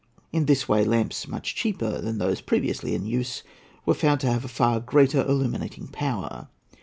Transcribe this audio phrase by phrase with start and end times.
[0.33, 3.43] In this way lamps much cheaper than those previously in use
[3.85, 6.47] were found to have a far greater illuminating power.